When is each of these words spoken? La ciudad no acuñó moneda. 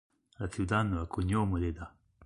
La 0.39 0.47
ciudad 0.47 0.83
no 0.83 0.99
acuñó 0.99 1.45
moneda. 1.45 1.93